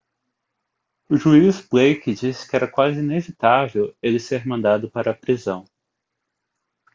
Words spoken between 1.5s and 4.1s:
blake disse que era quase inevitável